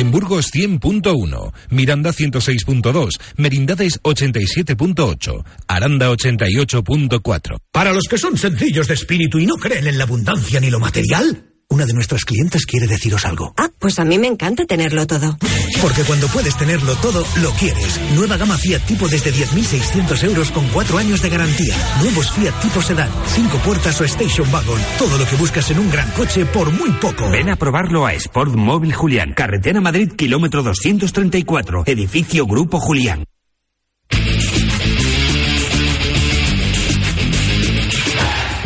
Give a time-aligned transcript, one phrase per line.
[0.00, 7.58] En Burgos 100.1, Miranda 106.2, Merindades 87.8, Aranda 88.4.
[7.70, 10.80] Para los que son sencillos de espíritu y no creen en la abundancia ni lo
[10.80, 13.54] material, una de nuestras clientes quiere deciros algo.
[13.56, 15.38] Ah, pues a mí me encanta tenerlo todo.
[15.80, 18.00] Porque cuando puedes tenerlo todo, lo quieres.
[18.14, 21.74] Nueva gama Fiat Tipo desde 10.600 euros con 4 años de garantía.
[22.02, 24.80] Nuevos Fiat Tipo Sedan, 5 puertas o Station Wagon.
[24.98, 27.30] Todo lo que buscas en un gran coche por muy poco.
[27.30, 29.32] Ven a probarlo a Sport Móvil Julián.
[29.32, 31.84] Carretera Madrid, kilómetro 234.
[31.86, 33.24] Edificio Grupo Julián.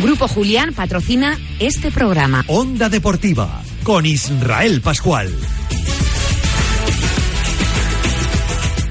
[0.05, 2.43] Grupo Julián patrocina este programa.
[2.45, 5.33] Onda Deportiva con Israel Pascual.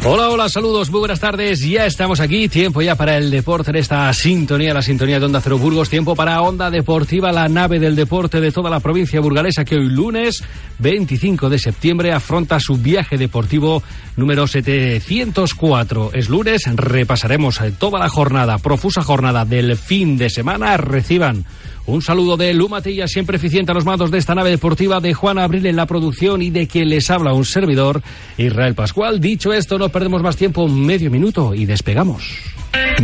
[0.06, 1.60] Hola, hola, saludos, muy buenas tardes.
[1.60, 2.46] Ya estamos aquí.
[2.46, 5.88] Tiempo ya para el deporte en esta sintonía, la sintonía de Onda Cero Burgos.
[5.88, 9.88] Tiempo para Onda Deportiva, la nave del deporte de toda la provincia burgalesa que hoy
[9.88, 10.44] lunes
[10.78, 13.82] 25 de septiembre afronta su viaje deportivo
[14.16, 16.10] número 704.
[16.12, 20.76] Es lunes, repasaremos toda la jornada, profusa jornada del fin de semana.
[20.76, 21.46] Reciban
[21.86, 25.14] un saludo de Lu Matilla, siempre eficiente a los mandos de esta nave deportiva, de
[25.14, 28.02] Juan Abril en la producción y de quien les habla un servidor,
[28.38, 29.20] Israel Pascual.
[29.20, 32.24] Dicho esto, no perdemos más tiempo, medio minuto y despegamos.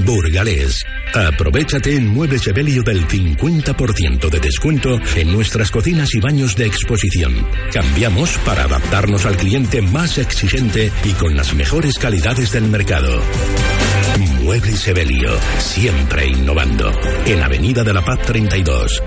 [0.05, 0.85] Burgalés.
[1.15, 7.35] Aprovechate en Muebles Evelio del 50% de descuento en nuestras cocinas y baños de exposición.
[7.73, 13.21] Cambiamos para adaptarnos al cliente más exigente y con las mejores calidades del mercado.
[14.21, 16.93] Muebles Evelio, siempre innovando.
[17.25, 19.03] En Avenida de la Paz 32.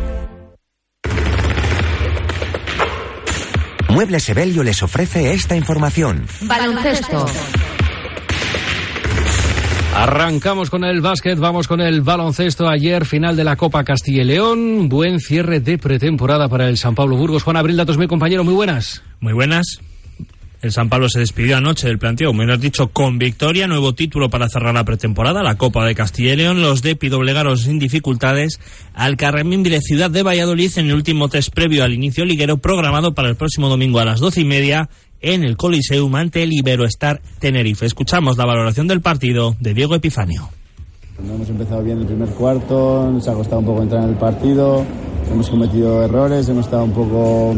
[3.89, 6.25] Muebles Evelio les ofrece esta información.
[6.41, 7.27] Baloncesto.
[9.95, 12.67] Arrancamos con el básquet, vamos con el baloncesto.
[12.67, 14.89] Ayer, final de la Copa Castilla y León.
[14.89, 17.43] Buen cierre de pretemporada para el San Pablo Burgos.
[17.43, 19.03] Juan Abril, datos mi compañero, muy buenas.
[19.19, 19.79] Muy buenas.
[20.63, 24.47] El San Pablo se despidió anoche del planteo, menos dicho, con victoria, nuevo título para
[24.47, 26.61] cerrar la pretemporada, la Copa de Castilla y León.
[26.61, 28.61] Los de doblegaron sin dificultades
[28.93, 33.13] al Carramín de Ciudad de Valladolid en el último test previo al inicio liguero programado
[33.13, 37.21] para el próximo domingo a las doce y media en el Coliseum ante el Iberoestar
[37.39, 37.85] Tenerife.
[37.85, 40.47] Escuchamos la valoración del partido de Diego Epifanio.
[41.19, 44.85] Hemos empezado bien el primer cuarto, nos ha costado un poco entrar en el partido,
[45.29, 47.53] hemos cometido errores, hemos estado un poco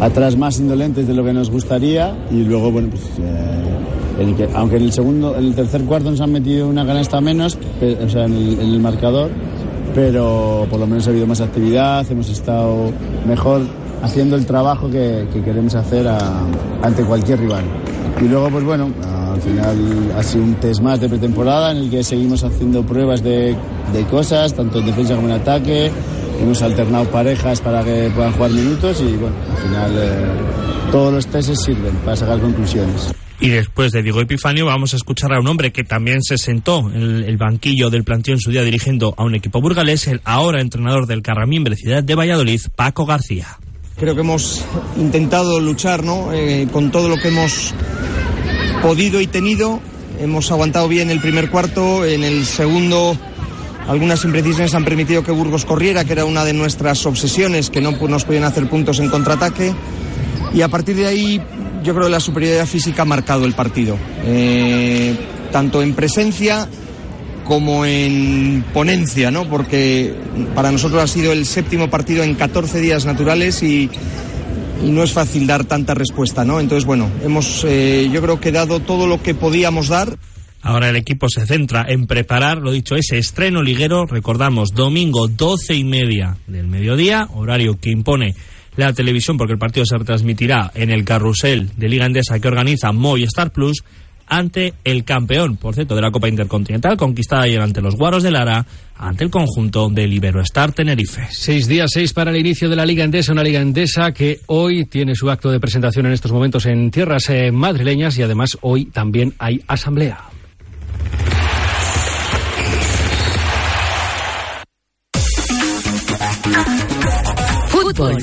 [0.00, 4.48] atrás más indolentes de lo que nos gustaría y luego, bueno, pues eh, el que,
[4.54, 7.98] aunque en el segundo, en el tercer cuarto nos han metido una canasta menos, pe-
[8.04, 9.30] o sea, en el, en el marcador,
[9.94, 12.90] pero por lo menos ha habido más actividad, hemos estado
[13.26, 13.62] mejor
[14.02, 16.42] haciendo el trabajo que, que queremos hacer a-
[16.82, 17.64] ante cualquier rival.
[18.20, 18.88] Y luego, pues bueno,
[19.32, 19.76] al final
[20.16, 23.54] ha sido un test más de pretemporada en el que seguimos haciendo pruebas de,
[23.92, 25.90] de cosas, tanto en defensa como en ataque.
[26.40, 31.26] Hemos alternado parejas para que puedan jugar minutos y bueno, al final eh, todos los
[31.26, 33.12] tests sirven para sacar conclusiones.
[33.40, 36.90] Y después de Diego Epifanio vamos a escuchar a un hombre que también se sentó
[36.92, 40.60] en el, banquillo del planteo en su día dirigiendo a un equipo burgalés, el ahora
[40.60, 43.58] entrenador del Carramín Ciudad de Valladolid, Paco García.
[43.96, 44.64] Creo que hemos
[44.96, 46.32] intentado luchar ¿no?
[46.32, 47.74] Eh, con todo lo que hemos
[48.82, 49.80] podido y tenido.
[50.20, 53.16] Hemos aguantado bien el primer cuarto, en el segundo
[53.88, 57.92] algunas imprecisiones han permitido que Burgos corriera, que era una de nuestras obsesiones, que no
[57.92, 59.74] nos podían hacer puntos en contraataque.
[60.54, 61.40] Y a partir de ahí
[61.82, 65.16] yo creo que la superioridad física ha marcado el partido, Eh,
[65.50, 66.68] tanto en presencia
[67.44, 69.48] como en ponencia, ¿no?
[69.48, 70.14] Porque
[70.54, 73.88] para nosotros ha sido el séptimo partido en 14 días naturales y,
[74.84, 76.60] y no es fácil dar tanta respuesta, ¿no?
[76.60, 80.18] Entonces, bueno, hemos, eh, yo creo que dado todo lo que podíamos dar.
[80.62, 84.06] Ahora el equipo se centra en preparar, lo dicho, ese estreno liguero.
[84.06, 88.34] Recordamos, domingo 12 y media del mediodía, horario que impone
[88.76, 92.92] la televisión porque el partido se retransmitirá en el carrusel de Liga Endesa que organiza
[92.92, 93.82] Movistar Plus
[94.28, 98.30] ante el campeón, por cierto, de la Copa Intercontinental, conquistada ayer ante los Guaros de
[98.30, 98.64] Lara,
[98.96, 101.28] ante el conjunto del Iberoestar Tenerife.
[101.30, 104.84] Seis días, seis para el inicio de la Liga Endesa, una Liga Endesa que hoy
[104.84, 108.86] tiene su acto de presentación en estos momentos en tierras eh, madrileñas y además hoy
[108.86, 110.18] también hay asamblea.
[117.68, 118.16] Fútbol.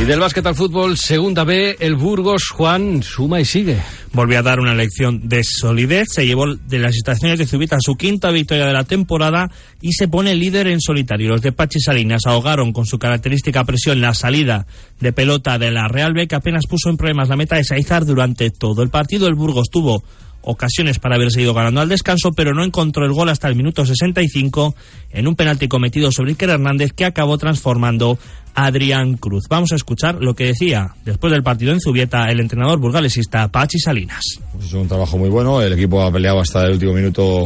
[0.00, 3.78] Y del básquet al fútbol, segunda B, el Burgos, Juan, suma y sigue.
[4.12, 7.94] Volvió a dar una lección de solidez, se llevó de las estaciones de Zubita su
[7.94, 11.30] quinta victoria de la temporada y se pone líder en solitario.
[11.30, 14.66] Los de Pachi Salinas ahogaron con su característica presión la salida
[15.00, 18.04] de pelota de la Real B, que apenas puso en problemas la meta de Saizar
[18.04, 19.26] durante todo el partido.
[19.26, 20.04] El Burgos tuvo
[20.44, 23.84] ocasiones para haberse ido ganando al descanso, pero no encontró el gol hasta el minuto
[23.84, 24.74] 65
[25.10, 28.18] en un penalti cometido sobre Iker Hernández que acabó transformando
[28.54, 29.44] Adrián Cruz.
[29.48, 33.78] Vamos a escuchar lo que decía después del partido en Zubieta el entrenador burgalesista Pachi
[33.78, 34.22] Salinas.
[34.52, 37.44] Hemos hecho un trabajo muy bueno, el equipo ha peleado hasta el último minuto,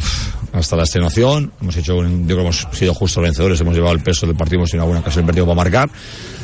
[0.52, 1.52] hasta la extenuación.
[1.60, 4.70] Hemos hecho, un, digo, hemos sido justos vencedores, hemos llevado el peso del partido, hemos
[4.70, 5.90] tenido una buena ocasión partido para marcar.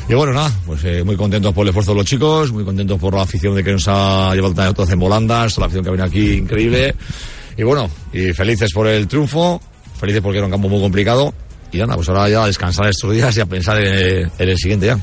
[0.07, 2.99] Y bueno, nada, pues eh, muy contentos por el esfuerzo de los chicos, muy contentos
[2.99, 5.91] por la afición de que nos ha llevado todos en volandas, la afición que ha
[5.93, 6.93] venido aquí increíble.
[7.57, 9.59] Y bueno, y felices por el triunfo,
[9.99, 11.33] felices porque era un campo muy complicado
[11.71, 14.57] y nada, pues ahora ya a descansar estos días y a pensar en, en el
[14.57, 14.99] siguiente ya.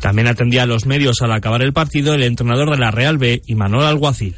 [0.00, 3.42] También atendía a los medios al acabar el partido el entrenador de la Real B,
[3.46, 4.34] Imanol Alguacil.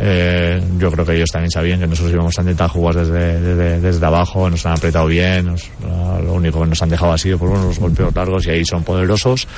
[0.00, 3.80] Eh, yo creo que ellos también sabían que nosotros íbamos a intentar jugar desde, desde,
[3.80, 5.70] desde abajo, nos han apretado bien, nos,
[6.24, 8.84] lo único que nos han dejado ha sido por los golpeos largos y ahí son
[8.84, 9.48] poderosos.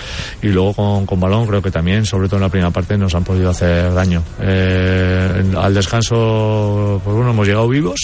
[0.43, 3.15] Y luego con, con, balón creo que también, sobre todo en la primera parte, nos
[3.15, 4.23] han podido hacer daño.
[4.41, 8.01] Eh, al descanso, pues bueno, hemos llegado vivos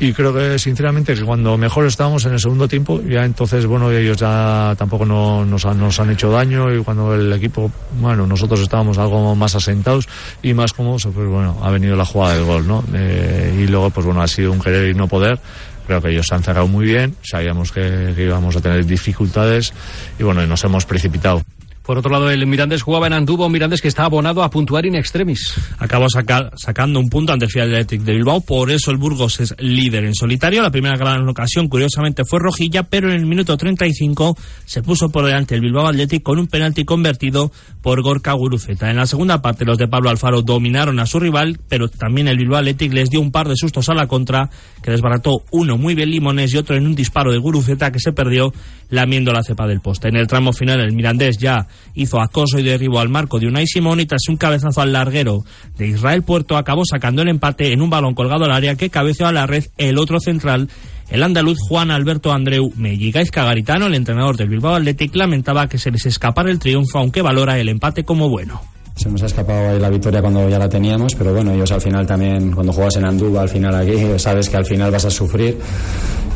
[0.00, 3.92] y creo que sinceramente que cuando mejor estábamos en el segundo tiempo ya entonces bueno
[3.92, 7.70] ellos ya tampoco no, nos, han, nos han hecho daño y cuando el equipo
[8.00, 10.08] bueno nosotros estábamos algo más asentados
[10.42, 13.90] y más cómodos pues bueno ha venido la jugada del gol no eh, y luego
[13.90, 15.38] pues bueno ha sido un querer y no poder.
[15.86, 19.74] Creo que ellos se han cerrado muy bien sabíamos que, que íbamos a tener dificultades
[20.18, 21.42] y bueno nos hemos precipitado
[21.90, 24.86] por otro lado, el Mirandés jugaba en Andubo, un Mirandés que está abonado a puntuar
[24.86, 25.54] in extremis.
[25.76, 29.40] Acabó sacar, sacando un punto ante el Fiat Electric de Bilbao, por eso el Burgos
[29.40, 30.62] es líder en solitario.
[30.62, 35.24] La primera gran ocasión, curiosamente, fue Rojilla, pero en el minuto 35 se puso por
[35.24, 37.50] delante el Bilbao Athletic con un penalti convertido
[37.82, 38.88] por Gorka Guruceta.
[38.88, 42.38] En la segunda parte, los de Pablo Alfaro dominaron a su rival, pero también el
[42.38, 44.48] Bilbao Athletic les dio un par de sustos a la contra,
[44.80, 48.12] que desbarató uno muy bien Limones y otro en un disparo de Guruceta que se
[48.12, 48.52] perdió
[48.90, 50.08] lamiendo la cepa del poste.
[50.08, 53.66] En el tramo final, el Mirandés ya hizo acoso y derribo al marco de Unai
[53.66, 55.44] Simón y tras un cabezazo al larguero
[55.76, 59.26] de Israel Puerto acabó sacando el empate en un balón colgado al área que cabeceó
[59.26, 60.68] a la red el otro central
[61.10, 65.90] el andaluz Juan Alberto Andreu Melligais Cagaritano, el entrenador del Bilbao Athletic, lamentaba que se
[65.90, 68.60] les escapara el triunfo, aunque valora el empate como bueno.
[69.00, 71.80] Se nos ha escapado ahí la victoria cuando ya la teníamos, pero bueno, ellos al
[71.80, 75.10] final también, cuando juegas en Andúba, al final aquí, sabes que al final vas a
[75.10, 75.56] sufrir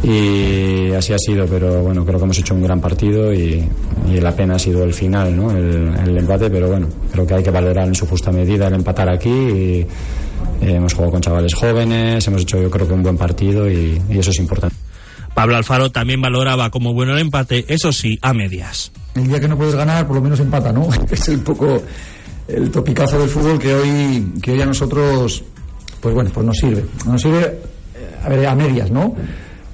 [0.03, 3.63] y así ha sido, pero bueno, creo que hemos hecho un gran partido y,
[4.11, 5.51] y la pena ha sido el final, ¿no?
[5.51, 8.75] El, el, empate, pero bueno, creo que hay que valorar en su justa medida el
[8.75, 9.87] empatar aquí y eh,
[10.63, 14.19] hemos jugado con chavales jóvenes, hemos hecho yo creo que un buen partido y, y
[14.19, 14.75] eso es importante.
[15.35, 18.91] Pablo Alfaro también valoraba como bueno el empate, eso sí, a medias.
[19.15, 20.89] El día que no puedes ganar, por lo menos empata, ¿no?
[21.11, 21.83] es un poco
[22.49, 25.43] el topicazo del fútbol que hoy, que hoy a nosotros,
[26.01, 26.85] pues bueno, pues nos sirve.
[27.07, 27.59] Nos sirve,
[28.23, 29.15] a ver, a medias, ¿no?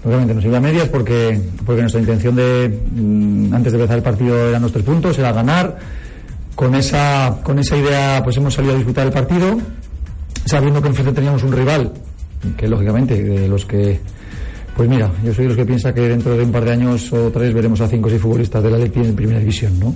[0.05, 4.03] Obviamente nos sirve a medias porque, porque nuestra intención de, mmm, antes de empezar el
[4.03, 5.77] partido eran los tres puntos, era ganar.
[6.55, 9.59] Con esa, con esa idea, pues hemos salido a disfrutar el partido,
[10.45, 11.93] sabiendo que enfrente teníamos un rival,
[12.57, 13.99] que lógicamente, de los que,
[14.77, 17.13] pues mira, yo soy de los que piensa que dentro de un par de años
[17.13, 19.95] o tres veremos a cinco o seis futbolistas de la Leti en primera división, ¿no?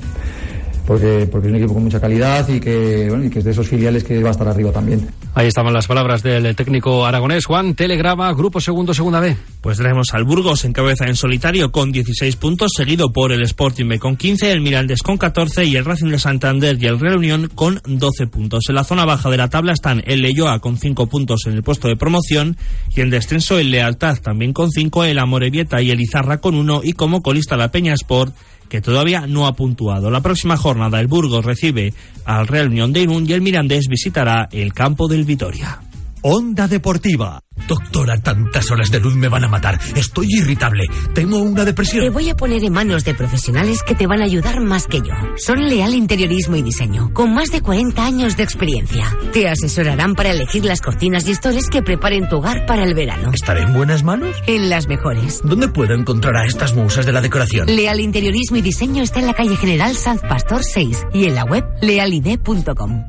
[0.87, 3.50] Porque, porque es un equipo con mucha calidad y que, bueno, y que es de
[3.50, 5.09] esos filiales que va a estar arriba también.
[5.35, 9.37] Ahí estaban las palabras del técnico aragonés Juan Telegrama, Grupo Segundo, Segunda B.
[9.61, 13.88] Pues tenemos al Burgos en cabeza en solitario con 16 puntos, seguido por el Sporting
[13.88, 17.17] B con 15, el Mirandés con 14 y el Racing de Santander y el Real
[17.17, 18.64] Unión con 12 puntos.
[18.69, 21.62] En la zona baja de la tabla están el Leyoa con 5 puntos en el
[21.62, 22.57] puesto de promoción
[22.95, 26.83] y en descenso el Lealtad también con 5, el Amorebieta y el Izarra con 1
[26.85, 28.35] y como colista la Peña Sport
[28.68, 30.11] que todavía no ha puntuado.
[30.11, 31.92] La próxima jornada el Burgos recibe
[32.25, 35.80] al Real Unión de Irún y el Mirandés visitará el campo del Vitoria.
[36.23, 37.44] Onda Deportiva.
[37.68, 39.78] Doctora, tantas horas de luz me van a matar.
[39.94, 40.87] Estoy irritable.
[41.14, 42.04] Tengo una depresión.
[42.04, 44.99] Te voy a poner en manos de profesionales que te van a ayudar más que
[44.99, 45.14] yo.
[45.37, 49.16] Son Leal Interiorismo y Diseño, con más de 40 años de experiencia.
[49.33, 53.30] Te asesorarán para elegir las cortinas y estores que preparen tu hogar para el verano.
[53.33, 54.37] ¿Estaré en buenas manos?
[54.47, 55.40] En las mejores.
[55.44, 57.66] ¿Dónde puedo encontrar a estas musas de la decoración?
[57.66, 61.44] Leal Interiorismo y Diseño está en la calle General Sanz Pastor 6 y en la
[61.44, 63.04] web lealide.com.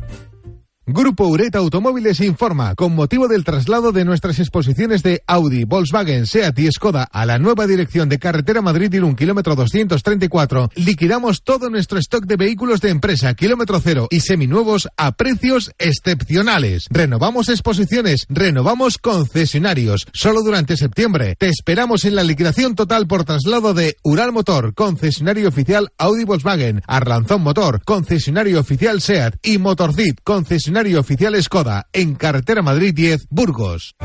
[0.87, 6.59] Grupo Ureta Automóviles informa, con motivo del traslado de nuestras exposiciones de Audi, Volkswagen, Seat
[6.59, 11.97] y Skoda a la nueva dirección de carretera Madrid un kilómetro 234, liquidamos todo nuestro
[11.97, 16.85] stock de vehículos de empresa, kilómetro cero y seminuevos a precios excepcionales.
[16.91, 21.35] Renovamos exposiciones, renovamos concesionarios, solo durante septiembre.
[21.39, 26.83] Te esperamos en la liquidación total por traslado de Ural Motor, concesionario oficial Audi Volkswagen,
[26.85, 33.95] Arlanzón Motor, concesionario oficial Seat y Motorcid, concesionario oficial Skoda, en Carretera Madrid 10, Burgos.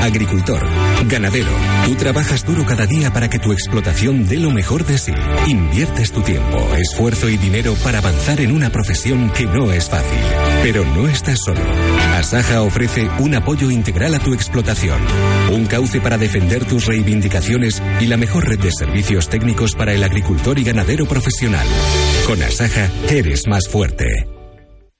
[0.00, 0.64] Agricultor,
[1.06, 1.50] ganadero,
[1.84, 5.12] tú trabajas duro cada día para que tu explotación dé lo mejor de sí.
[5.46, 10.18] Inviertes tu tiempo, esfuerzo y dinero para avanzar en una profesión que no es fácil.
[10.62, 11.60] Pero no estás solo.
[12.14, 15.00] Asaja ofrece un apoyo integral a tu explotación,
[15.52, 20.02] un cauce para defender tus reivindicaciones y la mejor red de servicios técnicos para el
[20.02, 21.66] agricultor y ganadero profesional.
[22.26, 24.37] Con Asaja eres más fuerte.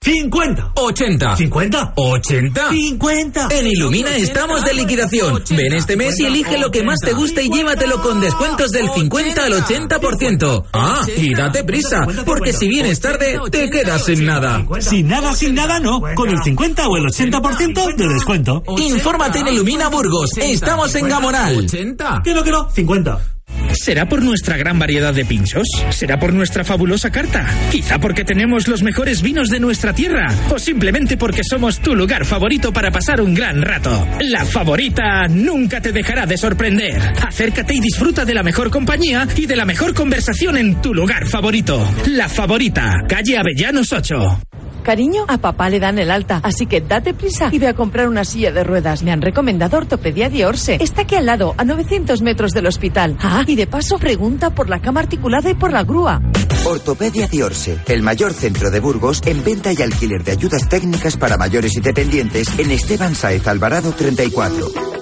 [0.00, 3.48] 50, 80, 50, 80, 50.
[3.50, 5.42] En Ilumina estamos de liquidación.
[5.50, 8.88] Ven este mes y elige lo que más te guste y llévatelo con descuentos del
[8.90, 10.64] 50 al 80%.
[10.72, 14.64] Ah, y date prisa, porque si vienes tarde, te quedas sin nada.
[14.80, 16.00] Sin nada, sin nada, no.
[16.14, 18.62] Con el 50 o el 80% de descuento.
[18.78, 20.30] Infórmate en Ilumina Burgos.
[20.36, 21.56] Estamos en Gamonal.
[21.56, 22.22] 80.
[22.24, 23.37] Que no, que no, 50.
[23.74, 25.66] ¿Será por nuestra gran variedad de pinchos?
[25.90, 27.46] ¿Será por nuestra fabulosa carta?
[27.70, 30.26] Quizá porque tenemos los mejores vinos de nuestra tierra.
[30.50, 34.06] O simplemente porque somos tu lugar favorito para pasar un gran rato.
[34.20, 37.00] La favorita nunca te dejará de sorprender.
[37.26, 41.26] Acércate y disfruta de la mejor compañía y de la mejor conversación en tu lugar
[41.26, 41.86] favorito.
[42.06, 44.40] La favorita, calle Avellanos 8.
[44.88, 48.08] Cariño, a papá le dan el alta, así que date prisa y ve a comprar
[48.08, 49.02] una silla de ruedas.
[49.02, 50.78] Me han recomendado Ortopedia de Orse.
[50.80, 53.18] Está aquí al lado, a 900 metros del hospital.
[53.20, 56.22] Ah, y de paso pregunta por la cama articulada y por la grúa.
[56.64, 61.18] Ortopedia de Orse, el mayor centro de Burgos en venta y alquiler de ayudas técnicas
[61.18, 64.97] para mayores y dependientes en Esteban Saez Alvarado 34.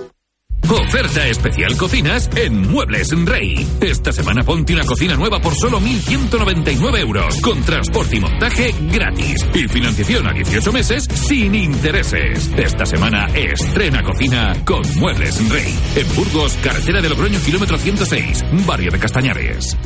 [0.76, 3.66] Oferta especial cocinas en Muebles Rey.
[3.80, 9.46] Esta semana ponte una cocina nueva por solo 1.199 euros, con transporte y montaje gratis
[9.54, 12.50] y financiación a 18 meses sin intereses.
[12.56, 15.74] Esta semana estrena cocina con Muebles Rey.
[15.96, 19.76] En Burgos, carretera de Logroño, kilómetro 106, barrio de Castañares.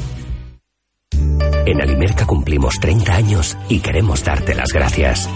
[1.67, 5.29] En Alimerca cumplimos 30 años y queremos darte las gracias.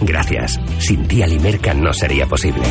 [0.00, 0.58] Gracias.
[0.78, 2.62] Sin ti Alimerca no sería posible.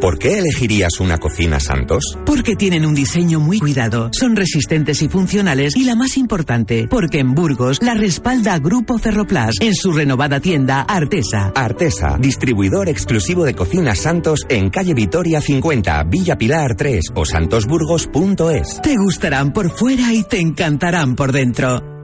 [0.00, 2.16] ¿Por qué elegirías una cocina Santos?
[2.24, 7.18] Porque tienen un diseño muy cuidado, son resistentes y funcionales y la más importante, porque
[7.18, 11.52] en Burgos la respalda Grupo Ferroplas en su renovada tienda Artesa.
[11.52, 18.80] Artesa, distribuidor exclusivo de cocinas Santos en calle Vitoria 50, Villa Pilar 3 o santosburgos.es.
[18.80, 21.97] Te gustarán por fuera y te encantarán por dentro.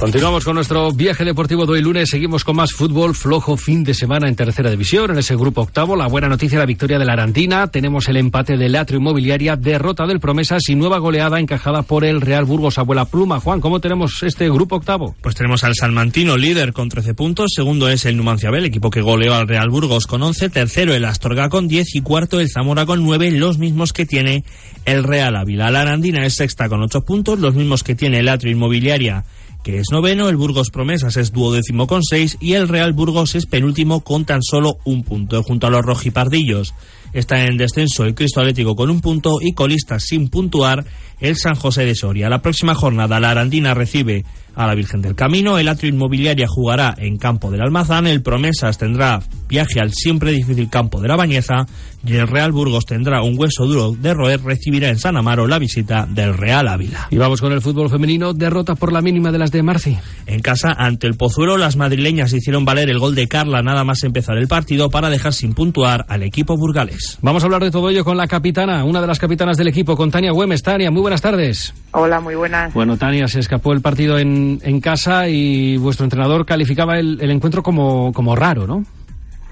[0.00, 2.08] Continuamos con nuestro viaje deportivo de hoy lunes.
[2.08, 5.10] Seguimos con más fútbol flojo fin de semana en tercera división.
[5.10, 7.66] En ese grupo octavo, la buena noticia, la victoria de la Arandina.
[7.66, 12.22] Tenemos el empate del Atrio Inmobiliaria, derrota del Promesas y nueva goleada encajada por el
[12.22, 13.40] Real Burgos Abuela Pluma.
[13.40, 15.14] Juan, ¿cómo tenemos este grupo octavo?
[15.20, 17.50] Pues tenemos al Salmantino, líder con 13 puntos.
[17.54, 20.48] Segundo es el Numancia el equipo que goleó al Real Burgos con 11.
[20.48, 24.44] Tercero el Astorga con 10 y cuarto el Zamora con 9, los mismos que tiene
[24.86, 25.70] el Real Ávila.
[25.70, 29.24] La Arandina es sexta con 8 puntos, los mismos que tiene el Atrio Inmobiliaria
[29.62, 33.46] que es noveno, el Burgos Promesas es duodécimo con seis y el Real Burgos es
[33.46, 35.42] penúltimo con tan solo un punto.
[35.42, 36.74] Junto a los rojipardillos
[37.12, 40.84] está en descenso el Cristo Atlético con un punto y colista sin puntuar
[41.20, 42.30] el San José de Soria.
[42.30, 46.94] La próxima jornada la Arandina recibe a la Virgen del Camino, el Atrio Inmobiliaria jugará
[46.98, 51.66] en campo del Almazán, el Promesas tendrá viaje al siempre difícil campo de la Bañeza
[52.04, 55.58] y el Real Burgos tendrá un hueso duro de roer, recibirá en San Amaro la
[55.58, 57.08] visita del Real Ávila.
[57.10, 59.98] Y vamos con el fútbol femenino, derrota por la mínima de las de Marci.
[60.26, 64.02] En casa, ante el Pozuelo, las madrileñas hicieron valer el gol de Carla nada más
[64.02, 67.18] empezar el partido para dejar sin puntuar al equipo burgales.
[67.20, 69.96] Vamos a hablar de todo ello con la capitana, una de las capitanas del equipo,
[69.96, 70.62] con Tania Güemes.
[70.62, 71.74] Tania, muy buenas tardes.
[71.92, 72.72] Hola, muy buenas.
[72.72, 77.30] Bueno, Tania, se escapó el partido en, en casa y vuestro entrenador calificaba el, el
[77.30, 78.84] encuentro como, como raro, ¿no?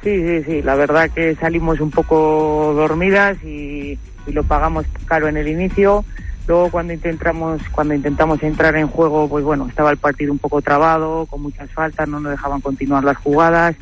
[0.03, 0.63] Sí, sí, sí.
[0.63, 6.05] La verdad que salimos un poco dormidas y, lo pagamos caro en el inicio.
[6.47, 10.61] Luego cuando intentamos cuando intentamos entrar en juego, pues bueno, estaba el partido un poco
[10.61, 13.75] trabado, con muchas faltas, no nos dejaban continuar las jugadas.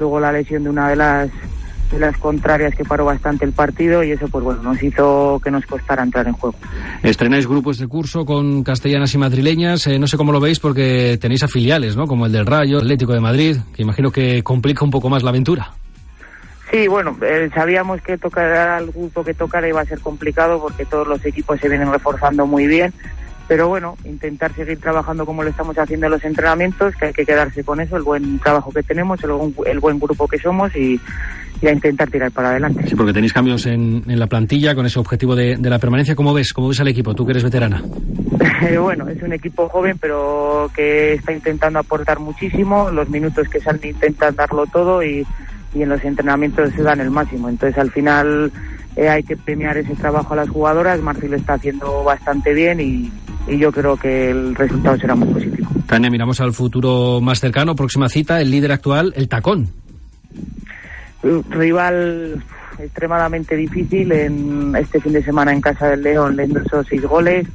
[0.00, 1.30] Luego la lesión de una de las
[1.92, 5.50] de las contrarias que paró bastante el partido y eso pues bueno nos hizo que
[5.50, 6.56] nos costara entrar en juego.
[7.02, 11.18] Estrenáis grupos de curso con castellanas y madrileñas, eh, no sé cómo lo veis porque
[11.20, 12.06] tenéis afiliales, ¿no?
[12.06, 15.30] Como el del Rayo, Atlético de Madrid, que imagino que complica un poco más la
[15.30, 15.72] aventura.
[16.70, 20.86] Sí, bueno, eh, sabíamos que tocar al grupo que tocara iba a ser complicado porque
[20.86, 22.94] todos los equipos se vienen reforzando muy bien,
[23.52, 27.26] pero bueno, intentar seguir trabajando como lo estamos haciendo en los entrenamientos, que hay que
[27.26, 30.74] quedarse con eso, el buen trabajo que tenemos, el, buen- el buen grupo que somos
[30.74, 30.98] y,
[31.60, 32.82] y a intentar tirar para adelante.
[32.88, 36.14] Sí, porque tenéis cambios en, en la plantilla con ese objetivo de, de la permanencia.
[36.14, 36.54] ¿Cómo ves?
[36.54, 37.14] ¿Cómo ves al equipo?
[37.14, 37.82] Tú que eres veterana.
[38.80, 42.90] Bueno, es un equipo joven, pero que está intentando aportar muchísimo.
[42.90, 45.26] Los minutos que salen intentan darlo todo y,
[45.74, 47.48] y en los entrenamientos se dan el máximo.
[47.50, 48.50] Entonces, al final
[48.94, 51.00] eh, hay que premiar ese trabajo a las jugadoras.
[51.02, 53.10] Marci lo está haciendo bastante bien y,
[53.46, 55.68] y yo creo que el resultado será muy positivo.
[55.86, 57.74] Tania, miramos al futuro más cercano.
[57.74, 59.68] Próxima cita, el líder actual, el Tacón.
[61.50, 62.42] Rival
[62.78, 67.46] extremadamente difícil en este fin de semana en casa del León le ingresó seis goles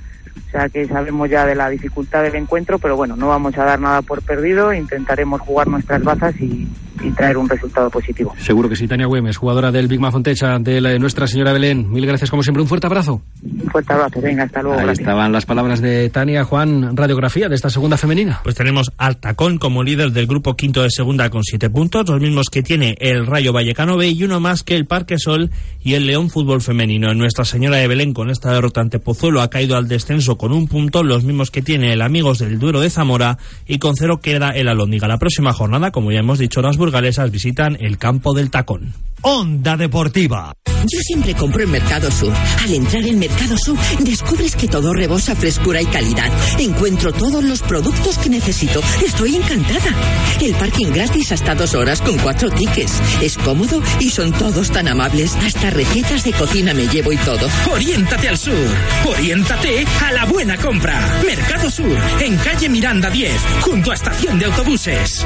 [0.48, 3.66] o sea que sabemos ya de la dificultad del encuentro pero bueno no vamos a
[3.66, 6.68] dar nada por perdido intentaremos jugar nuestras bazas y,
[7.04, 10.82] y traer un resultado positivo Seguro que sí, Tania Güemes, jugadora del Big Fontecha de
[10.82, 11.92] la- Nuestra Señora Belén.
[11.92, 12.62] Mil gracias, como siempre.
[12.62, 13.22] Un fuerte abrazo.
[13.44, 15.00] un fuerte abrazo venga hasta luego Ahí gracias.
[15.08, 18.40] estaban las palabras de Tania Juan, radiografía de esta segunda femenina.
[18.44, 22.22] Pues tenemos al Tacón como líder del grupo quinto de segunda con siete puntos, los
[22.22, 25.52] mismos que tiene el Rayo Vallecano B y uno más que el Parque Sol
[25.84, 27.12] y el León Fútbol Femenino.
[27.12, 30.52] En Nuestra Señora de Belén con esta derrota ante Pozuelo ha caído al descenso con
[30.52, 33.38] un punto, los mismos que tiene el Amigos del Duero de Zamora
[33.68, 35.08] y con cero queda el Alóndiga.
[35.08, 38.94] La próxima jornada, como ya hemos dicho, las burgalesas visitan el campo del Tacón.
[39.22, 40.54] Onda Deportiva.
[40.66, 42.32] Yo siempre compro en Mercado Sur.
[42.64, 46.32] Al entrar en Mercado Sur, descubres que todo rebosa frescura y calidad.
[46.60, 48.80] Encuentro todos los productos que necesito.
[49.06, 49.94] Estoy encantada.
[50.40, 53.02] El parking gratis hasta dos horas con cuatro tickets.
[53.22, 55.36] Es cómodo y son todos tan amables.
[55.36, 57.50] Hasta recetas de cocina me llevo y todo.
[57.70, 58.54] Oriéntate al sur.
[59.06, 61.22] Oriéntate a la buena compra.
[61.26, 65.26] Mercado Sur, en calle Miranda 10, junto a estación de autobuses.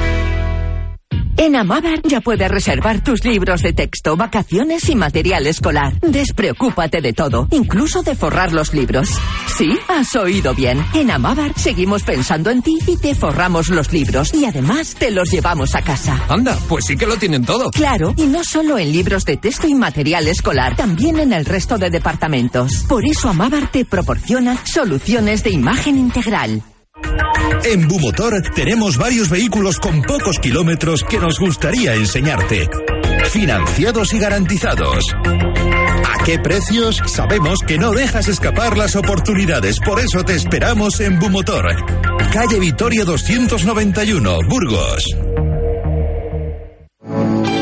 [1.42, 5.92] En Amabar ya puedes reservar tus libros de texto, vacaciones y material escolar.
[6.00, 9.10] Despreocúpate de todo, incluso de forrar los libros.
[9.58, 10.86] Sí, has oído bien.
[10.94, 15.32] En Amabar seguimos pensando en ti y te forramos los libros y además te los
[15.32, 16.24] llevamos a casa.
[16.28, 17.72] Anda, pues sí que lo tienen todo.
[17.72, 21.76] Claro, y no solo en libros de texto y material escolar, también en el resto
[21.76, 22.84] de departamentos.
[22.88, 26.62] Por eso Amabar te proporciona soluciones de imagen integral.
[27.64, 32.68] En Bumotor tenemos varios vehículos con pocos kilómetros que nos gustaría enseñarte.
[33.30, 35.04] Financiados y garantizados.
[35.24, 37.00] ¿A qué precios?
[37.06, 41.66] Sabemos que no dejas escapar las oportunidades, por eso te esperamos en Bumotor.
[42.32, 45.16] Calle Vitoria 291, Burgos.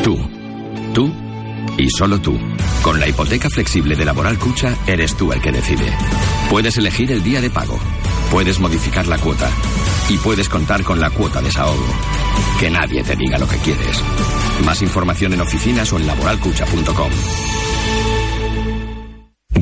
[0.03, 0.17] Tú,
[0.93, 1.13] tú
[1.77, 2.50] y solo tú.
[2.81, 5.95] Con la hipoteca flexible de Laboral Cucha, eres tú el que decide.
[6.49, 7.77] Puedes elegir el día de pago,
[8.31, 9.49] puedes modificar la cuota
[10.09, 11.85] y puedes contar con la cuota desahogo.
[12.59, 14.01] Que nadie te diga lo que quieres.
[14.65, 17.11] Más información en oficinas o en laboralcucha.com.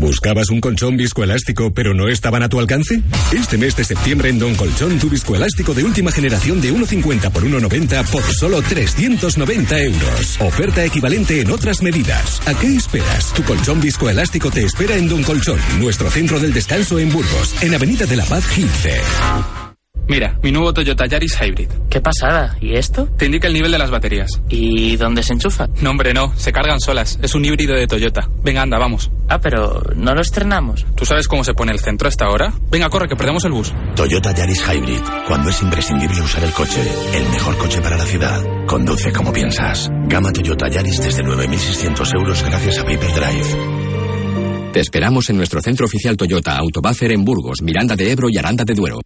[0.10, 3.00] ¿Buscabas un colchón viscoelástico pero no estaban a tu alcance?
[3.32, 7.44] Este mes de septiembre en Don Colchón tu viscoelástico de última generación de 1,50 por
[7.44, 10.42] 1,90 por solo 390 euros.
[10.42, 12.42] Oferta equivalente en otras medidas.
[12.48, 13.32] ¿A qué esperas?
[13.36, 17.76] Tu colchón viscoelástico te espera en Don Colchón, nuestro centro del descanso en Burgos, en
[17.76, 19.69] Avenida de la Paz 15.
[20.10, 21.70] Mira, mi nuevo Toyota Yaris Hybrid.
[21.88, 22.58] ¿Qué pasada?
[22.60, 23.06] ¿Y esto?
[23.16, 24.42] Te indica el nivel de las baterías.
[24.50, 25.68] ¿Y dónde se enchufa?
[25.82, 26.34] No, hombre, no.
[26.36, 27.20] Se cargan solas.
[27.22, 28.28] Es un híbrido de Toyota.
[28.44, 29.12] Venga, anda, vamos.
[29.28, 30.84] Ah, pero no lo estrenamos.
[30.96, 32.52] ¿Tú sabes cómo se pone el centro a esta hora?
[32.72, 33.72] Venga, corre, que perdemos el bus.
[33.96, 35.02] Toyota Yaris Hybrid.
[35.28, 36.82] Cuando es imprescindible usar el coche,
[37.14, 38.66] el mejor coche para la ciudad.
[38.66, 39.92] Conduce como piensas.
[40.08, 44.72] Gama Toyota Yaris desde 9.600 euros gracias a Paper Drive.
[44.74, 48.64] Te esperamos en nuestro centro oficial Toyota Autobuffer en Burgos, Miranda de Ebro y Aranda
[48.64, 49.02] de Duero.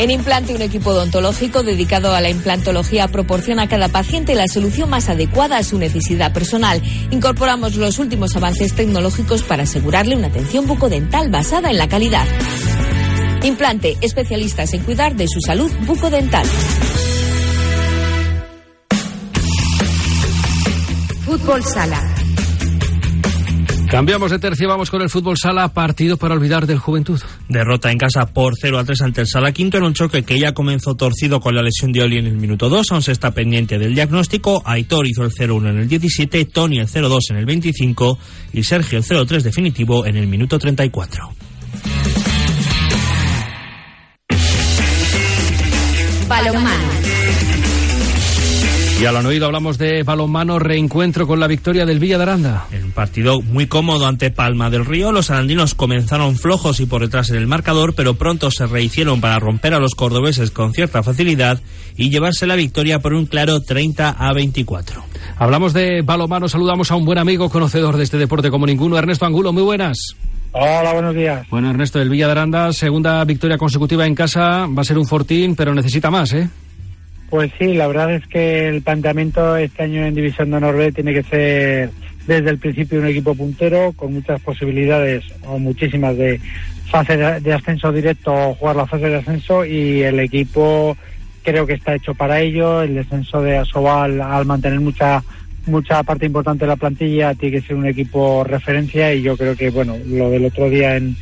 [0.00, 4.88] En Implante, un equipo odontológico dedicado a la implantología proporciona a cada paciente la solución
[4.88, 6.80] más adecuada a su necesidad personal.
[7.10, 12.26] Incorporamos los últimos avances tecnológicos para asegurarle una atención bucodental basada en la calidad.
[13.42, 16.46] Implante, especialistas en cuidar de su salud bucodental.
[21.26, 22.19] Fútbol Sala.
[23.90, 27.20] Cambiamos de tercio, vamos con el fútbol sala, partido para olvidar del Juventud.
[27.48, 30.38] Derrota en casa por 0 a 3 ante el Sala Quinto en un choque que
[30.38, 32.92] ya comenzó torcido con la lesión de Oli en el minuto 2.
[32.92, 34.62] Aún se está pendiente del diagnóstico.
[34.64, 38.18] Aitor hizo el 0-1 en el 17, Tony el 0-2 en el 25
[38.52, 41.28] y Sergio el 0-3 definitivo en el minuto 34.
[46.28, 46.99] Balonmano.
[49.00, 52.66] Ya lo han oído, hablamos de balonmano, reencuentro con la victoria del Villa de Aranda.
[52.70, 57.00] En un partido muy cómodo ante Palma del Río, los arandinos comenzaron flojos y por
[57.00, 61.02] detrás en el marcador, pero pronto se rehicieron para romper a los cordobeses con cierta
[61.02, 61.62] facilidad
[61.96, 65.02] y llevarse la victoria por un claro 30 a 24.
[65.38, 69.24] Hablamos de balonmano, saludamos a un buen amigo conocedor de este deporte como ninguno, Ernesto
[69.24, 69.96] Angulo, muy buenas.
[70.52, 71.48] Hola, buenos días.
[71.48, 75.06] Bueno, Ernesto, el Villa de Aranda, segunda victoria consecutiva en casa, va a ser un
[75.06, 76.50] fortín, pero necesita más, ¿eh?
[77.30, 81.14] Pues sí, la verdad es que el planteamiento este año en División de Honor tiene
[81.14, 81.90] que ser
[82.26, 86.40] desde el principio un equipo puntero con muchas posibilidades o muchísimas de
[86.90, 90.96] fase de ascenso directo o jugar la fase de ascenso y el equipo
[91.44, 92.82] creo que está hecho para ello.
[92.82, 95.22] El descenso de Asobal al mantener mucha
[95.66, 99.54] mucha parte importante de la plantilla tiene que ser un equipo referencia y yo creo
[99.54, 101.16] que bueno lo del otro día en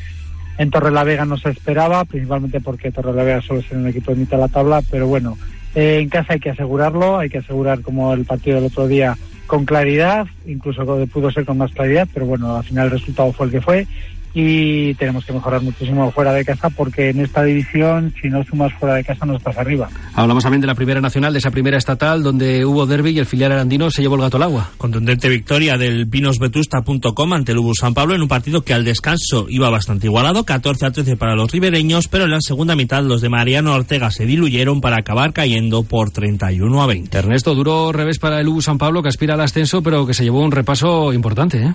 [0.56, 4.42] en Torrelavega no se esperaba principalmente porque Torrelavega solo es un equipo de mitad de
[4.42, 5.36] la tabla pero bueno
[5.78, 9.16] eh, en casa hay que asegurarlo, hay que asegurar como el partido del otro día
[9.46, 13.46] con claridad, incluso pudo ser con más claridad, pero bueno, al final el resultado fue
[13.46, 13.86] el que fue
[14.34, 18.72] y tenemos que mejorar muchísimo fuera de casa porque en esta división, si no sumas
[18.74, 19.88] fuera de casa, no estás arriba.
[20.14, 23.26] Hablamos también de la primera nacional, de esa primera estatal, donde hubo derby y el
[23.26, 24.70] filial arandino se llevó el gato al agua.
[24.76, 29.46] Contundente victoria del vinosvetusta.com ante el Ubus San Pablo en un partido que al descanso
[29.48, 33.20] iba bastante igualado, 14 a 13 para los ribereños, pero en la segunda mitad los
[33.20, 37.18] de Mariano Ortega se diluyeron para acabar cayendo por 31 a 20.
[37.18, 40.24] Ernesto, duro revés para el Ubus San Pablo que aspira al ascenso, pero que se
[40.24, 41.74] llevó un repaso importante, ¿eh?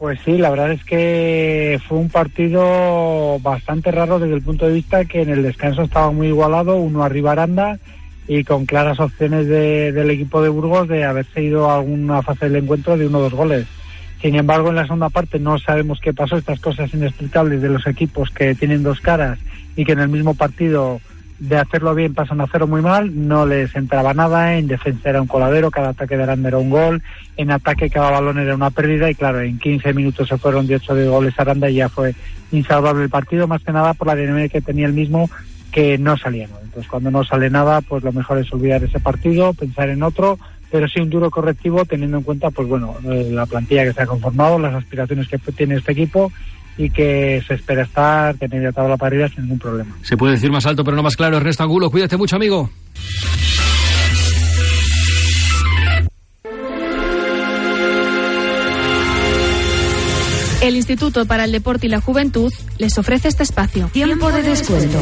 [0.00, 4.72] Pues sí, la verdad es que fue un partido bastante raro desde el punto de
[4.72, 7.78] vista que en el descanso estaba muy igualado, uno arriba Aranda
[8.26, 12.62] y con claras opciones del equipo de Burgos de haberse ido a alguna fase del
[12.62, 13.66] encuentro de uno o dos goles.
[14.22, 17.86] Sin embargo, en la segunda parte no sabemos qué pasó, estas cosas inexplicables de los
[17.86, 19.38] equipos que tienen dos caras
[19.76, 20.98] y que en el mismo partido
[21.40, 25.22] de hacerlo bien pasan a cero muy mal, no les entraba nada, en defensa era
[25.22, 27.02] un coladero, cada ataque de Aranda era un gol,
[27.38, 30.76] en ataque cada balón era una pérdida y claro, en 15 minutos se fueron de
[30.76, 32.14] 8 de goles Aranda y ya fue
[32.52, 35.30] insalvable el partido, más que nada por la dinámica que tenía el mismo
[35.72, 36.60] que no salía nada.
[36.62, 40.38] Entonces cuando no sale nada, pues lo mejor es olvidar ese partido, pensar en otro,
[40.70, 44.02] pero sí un duro correctivo teniendo en cuenta pues bueno, eh, la plantilla que se
[44.02, 46.30] ha conformado, las aspiraciones que tiene este equipo
[46.80, 49.96] y que se espera estar de media tabla para arriba sin ningún problema.
[50.02, 51.36] Se puede decir más alto, pero no más claro.
[51.36, 52.70] Ernesto Angulo, cuídate mucho, amigo.
[60.62, 63.88] El Instituto para el Deporte y la Juventud les ofrece este espacio.
[63.92, 64.98] Tiempo de descuento.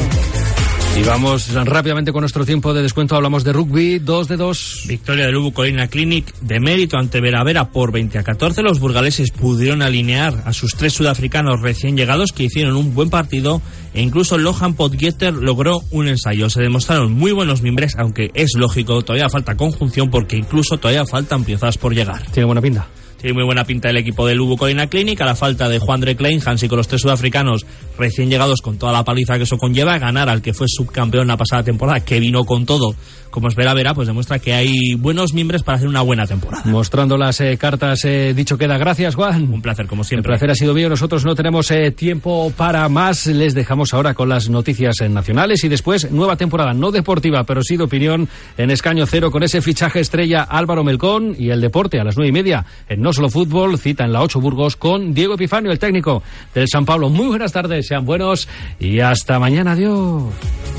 [0.99, 3.15] Y vamos rápidamente con nuestro tiempo de descuento.
[3.15, 4.85] Hablamos de rugby, 2 de 2.
[4.89, 8.63] Victoria del Lubu Colina Clinic de mérito ante Veravera por 20 a 14.
[8.63, 13.63] Los burgaleses pudieron alinear a sus tres sudafricanos recién llegados que hicieron un buen partido
[13.95, 16.51] e incluso Lohan Podgetter logró un ensayo.
[16.51, 21.45] Se demostraron muy buenos miembros, aunque es lógico, todavía falta conjunción porque incluso todavía faltan
[21.45, 22.27] piezas por llegar.
[22.33, 22.89] Tiene buena pinta.
[23.21, 26.03] Tiene muy buena pinta el equipo del Lubu Colina Clinic, a la falta de Juan
[26.03, 27.67] Klein, y con los tres sudafricanos
[27.99, 31.37] recién llegados con toda la paliza que eso conlleva, ganar al que fue subcampeón la
[31.37, 32.95] pasada temporada, que vino con todo
[33.31, 36.65] como es Vera Vera, pues demuestra que hay buenos miembros para hacer una buena temporada.
[36.67, 38.79] Mostrando las eh, cartas, eh, dicho queda.
[38.79, 39.53] Gracias, Juan.
[39.53, 40.33] Un placer, como siempre.
[40.33, 40.89] El placer ha sido mío.
[40.89, 43.27] Nosotros no tenemos eh, tiempo para más.
[43.27, 47.77] Les dejamos ahora con las noticias nacionales y después nueva temporada, no deportiva, pero sí
[47.77, 52.05] de opinión en escaño cero con ese fichaje estrella Álvaro Melcón y el deporte a
[52.05, 55.71] las nueve y media en Solo Fútbol, cita en la Ocho Burgos con Diego Epifanio,
[55.71, 56.23] el técnico
[56.55, 57.09] del San Pablo.
[57.09, 59.73] Muy buenas tardes, sean buenos y hasta mañana.
[59.73, 60.78] Adiós.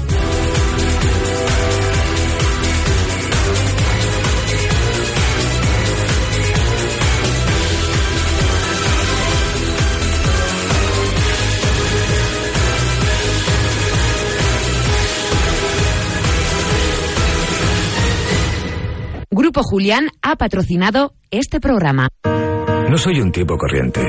[19.60, 22.08] Grupo Julián ha patrocinado este programa.
[22.24, 24.02] No soy un tipo corriente.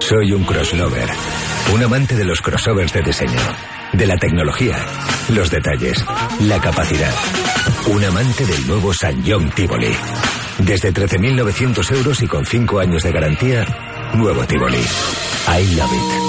[0.00, 1.08] Soy un crosslover.
[1.74, 3.40] Un amante de los crossovers de diseño.
[3.94, 4.76] De la tecnología.
[5.30, 6.04] Los detalles.
[6.42, 7.14] La capacidad.
[7.90, 9.94] Un amante del nuevo San John Tivoli.
[10.58, 13.64] Desde 13.900 euros y con 5 años de garantía.
[14.12, 14.76] Nuevo Tivoli.
[14.76, 16.28] I love it.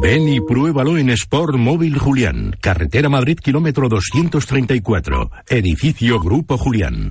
[0.00, 2.56] Ven y pruébalo en Sport Móvil Julián.
[2.60, 5.32] Carretera Madrid, kilómetro 234.
[5.48, 7.10] Edificio Grupo Julián.